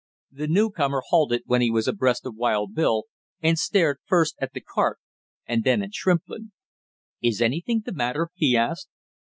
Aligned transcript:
The 0.31 0.47
new 0.47 0.71
comer 0.71 1.03
halted 1.09 1.43
when 1.45 1.61
he 1.61 1.69
was 1.69 1.87
abreast 1.87 2.25
of 2.25 2.35
wild 2.35 2.73
Bill, 2.73 3.03
and 3.39 3.55
stared 3.59 3.99
first 4.07 4.35
at 4.39 4.51
the 4.53 4.59
cart 4.59 4.97
and 5.45 5.63
then 5.63 5.83
at 5.83 5.93
Shrimplin. 5.93 6.53
"Is 7.21 7.39
anything 7.39 7.83
the 7.85 7.93
matter?" 7.93 8.29
he 8.33 8.57
asked. 8.57 8.89